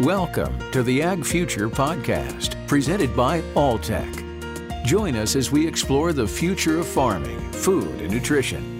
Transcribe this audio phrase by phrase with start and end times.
[0.00, 4.82] Welcome to the Ag Future Podcast, presented by Alltech.
[4.82, 8.78] Join us as we explore the future of farming, food, and nutrition.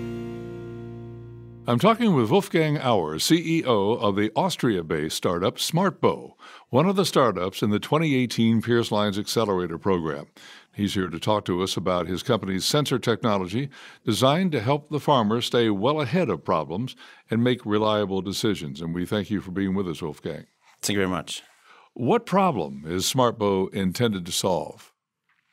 [1.67, 6.37] I'm talking with Wolfgang Auer, CEO of the Austria based startup SmartBow,
[6.71, 10.29] one of the startups in the 2018 Pearse Lyons Accelerator program.
[10.73, 13.69] He's here to talk to us about his company's sensor technology
[14.07, 16.97] designed to help the farmer stay well ahead of problems
[17.31, 18.81] and make reliable decisions.
[18.81, 20.47] And we thank you for being with us, Wolfgang.
[20.91, 21.45] Thank you very much.
[21.95, 24.93] What problem is SmartBow intended to solve?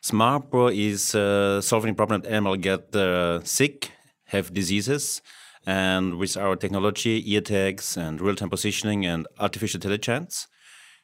[0.02, 3.92] SmartBow is uh, solving the problem that animals get uh, sick,
[4.30, 5.22] have diseases,
[5.64, 10.48] and with our technology, ear tags, and real-time positioning and artificial intelligence,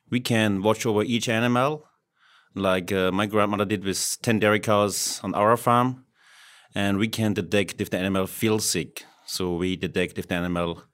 [0.10, 1.86] we can watch over each animal,
[2.56, 6.06] like uh, my grandmother did with 10 dairy cows on our farm,
[6.74, 9.06] and we can detect if the animal feels sick.
[9.28, 10.86] So we detect if the animal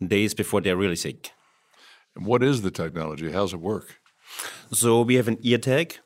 [0.00, 1.32] days before they're really sick.
[2.16, 3.32] What is the technology?
[3.32, 4.00] How does it work?
[4.72, 5.98] So we have an ear tag,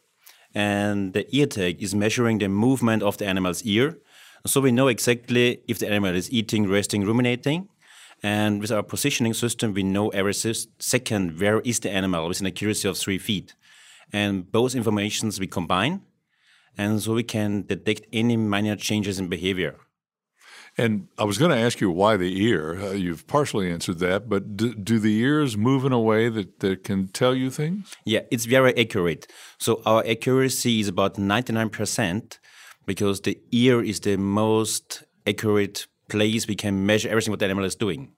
[0.55, 3.99] and the ear tag is measuring the movement of the animal's ear.
[4.47, 7.69] So we know exactly if the animal is eating, resting, ruminating.
[8.23, 12.47] And with our positioning system, we know every second where is the animal with an
[12.47, 13.55] accuracy of three feet.
[14.13, 16.03] And both informations we combine,
[16.79, 19.77] and so we can detect any minor changes in behavior.
[20.79, 22.79] And I was going to ask you why the ear.
[22.79, 26.61] Uh, you've partially answered that, but do, do, the ears move in a way that,
[26.61, 27.95] that can tell you things?
[28.05, 29.27] Yeah, it's very accurate.
[29.59, 32.39] So our accuracy is about 99%
[32.85, 37.65] because the ear is the most accurate place we can measure everything what the animal
[37.65, 38.13] is doing.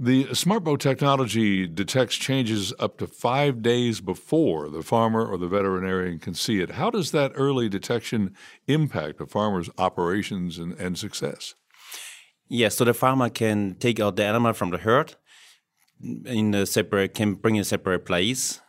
[0.00, 6.20] The SmartBow technology detects changes up to five days before the farmer or the veterinarian
[6.20, 6.72] can see it.
[6.72, 8.36] How does that early detection
[8.68, 11.54] impact a farmer's operations and, and success?
[12.48, 15.16] Yes, so the farmer can take out the animal from the herd
[16.24, 18.60] in a separate can bring in a separate place,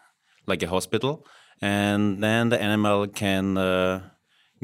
[0.48, 1.26] like a hospital,
[1.62, 4.02] and then the animal can uh,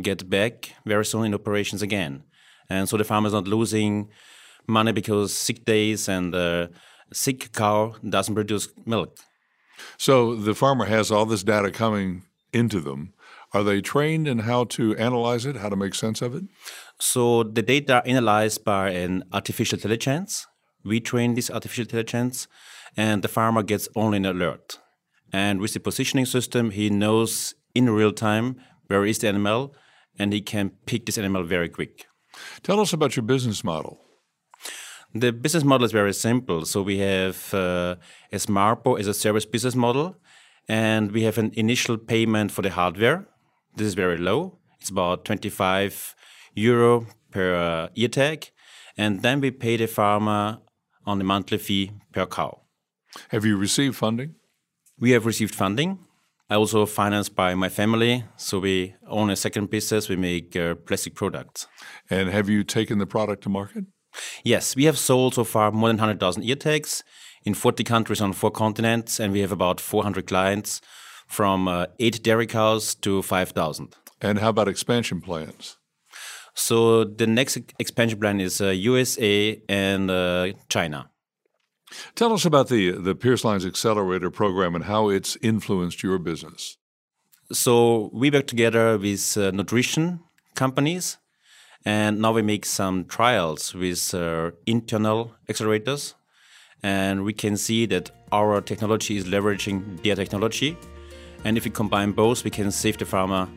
[0.02, 2.24] get back very soon in operations again.
[2.70, 4.10] And so the farmer is not losing
[4.68, 6.68] money because sick days and uh,
[7.14, 9.18] sick cow doesn't produce milk.
[9.98, 13.14] So the farmer has all this data coming into them.
[13.56, 16.44] Are they trained in how to analyze it, how to make sense of it?
[17.00, 20.46] So the data are analyzed by an artificial intelligence.
[20.84, 22.50] We train this artificial intelligence,
[22.98, 24.80] and the farmer gets only an alert.
[25.32, 28.58] And with the positioning system, he knows in real time
[28.88, 29.74] where is the animal,
[30.20, 32.08] and he can pick this animal very quick.
[32.62, 34.00] Tell us about your business model.
[35.14, 36.66] The business model is very simple.
[36.66, 37.96] So we have uh,
[38.34, 40.18] a SmartBow as a service business model,
[40.68, 43.26] and we have an initial payment for the hardware.
[43.78, 44.58] This is very low.
[44.80, 46.16] It's about 25
[46.54, 48.52] euro per uh, ear tag,
[48.98, 50.60] and then we pay the farmer
[51.06, 52.62] on the monthly fee per cow.
[53.30, 54.36] Have you received funding?
[54.98, 56.00] We have received funding.
[56.50, 60.08] I also financed by my family, so we own a second business.
[60.08, 61.68] We make uh, plastic products.
[62.10, 63.86] And have you taken the product to market?
[64.44, 67.04] Yes, we have sold so far more than 100,000 ear tags
[67.44, 70.80] in 40 countries on four continents, and we have about 400 clients
[71.28, 73.96] from uh, eight dairy cows to 5,000.
[74.22, 75.78] And how about expansion plans?
[76.54, 81.10] So the next expansion plan is uh, USA and uh, China.
[82.16, 86.78] Tell us about the the Pearse Lyons Accelerator program and how it's influenced your business.
[87.52, 90.22] So we work together with uh, nutrition
[90.56, 91.18] companies,
[91.86, 96.16] and now we make some trials with uh, internal accelerators,
[96.82, 100.76] and we can see that our technology is leveraging their technology,
[101.46, 103.48] and if we combine both, we can save the farmer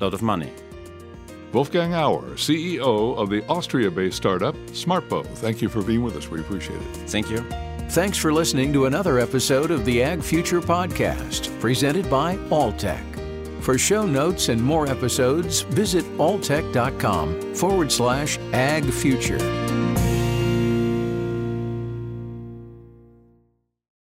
[0.00, 0.52] a lot of money.
[1.52, 5.24] Wolfgang Auer, CEO of the Austria based startup SmartBow.
[5.38, 6.28] Thank you for being with us.
[6.28, 6.96] We appreciate it.
[7.08, 7.38] Thank you.
[7.90, 13.02] Thanks for listening to another episode of the Ag Future Podcast, presented by Alltech.
[13.62, 19.87] For show notes and more episodes, visit alltech.com forward slash ag future.